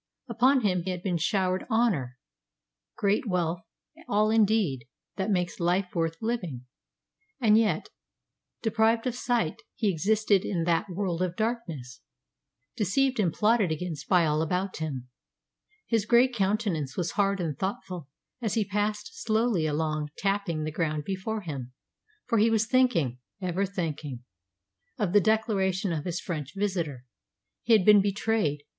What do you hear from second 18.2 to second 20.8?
as he passed slowly along tapping the